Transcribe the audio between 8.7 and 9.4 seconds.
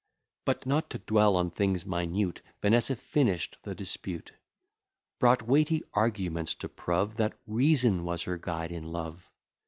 in love.